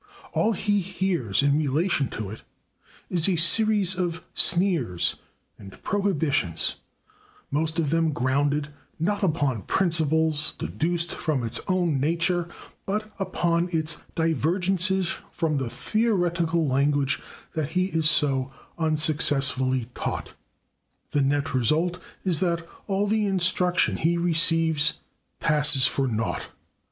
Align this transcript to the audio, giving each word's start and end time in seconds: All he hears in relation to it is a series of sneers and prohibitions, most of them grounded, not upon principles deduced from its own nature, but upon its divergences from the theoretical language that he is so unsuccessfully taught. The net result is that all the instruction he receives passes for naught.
All 0.33 0.53
he 0.53 0.79
hears 0.79 1.43
in 1.43 1.55
relation 1.59 2.07
to 2.07 2.31
it 2.31 2.41
is 3.11 3.29
a 3.29 3.35
series 3.35 3.93
of 3.93 4.23
sneers 4.33 5.17
and 5.59 5.79
prohibitions, 5.83 6.77
most 7.51 7.77
of 7.77 7.91
them 7.91 8.11
grounded, 8.11 8.69
not 8.99 9.21
upon 9.21 9.61
principles 9.61 10.55
deduced 10.57 11.13
from 11.13 11.43
its 11.43 11.59
own 11.67 11.99
nature, 11.99 12.49
but 12.87 13.13
upon 13.19 13.69
its 13.71 14.01
divergences 14.15 15.11
from 15.31 15.57
the 15.57 15.69
theoretical 15.69 16.67
language 16.67 17.21
that 17.53 17.69
he 17.73 17.85
is 17.85 18.09
so 18.09 18.51
unsuccessfully 18.79 19.87
taught. 19.93 20.33
The 21.11 21.21
net 21.21 21.53
result 21.53 22.01
is 22.23 22.39
that 22.39 22.67
all 22.87 23.05
the 23.05 23.27
instruction 23.27 23.97
he 23.97 24.17
receives 24.17 24.93
passes 25.39 25.85
for 25.85 26.07
naught. 26.07 26.47